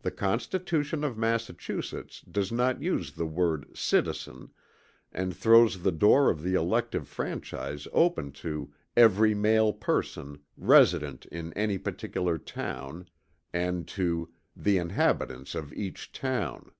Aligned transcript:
The 0.00 0.10
Constitution 0.10 1.04
of 1.04 1.16
Massachusetts 1.16 2.22
does 2.22 2.50
not 2.50 2.82
use 2.82 3.12
the 3.12 3.24
word 3.24 3.66
"citizen," 3.72 4.50
and 5.12 5.32
throws 5.32 5.82
the 5.84 5.92
door 5.92 6.28
of 6.28 6.42
the 6.42 6.54
elective 6.54 7.06
franchise 7.06 7.86
open 7.92 8.32
to 8.42 8.74
"every 8.96 9.32
male 9.32 9.72
person" 9.72 10.40
"resident 10.56 11.24
in 11.26 11.52
any 11.52 11.78
particular 11.78 12.36
town" 12.36 13.06
and 13.52 13.86
to 13.86 14.28
"the 14.56 14.76
inhabitants 14.76 15.54
of 15.54 15.72
each 15.74 16.10
town." 16.10 16.72